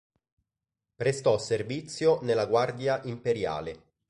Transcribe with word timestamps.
Prestò 0.95 1.37
servizio 1.37 2.21
nella 2.23 2.47
Guardia 2.47 3.03
imperiale. 3.03 3.83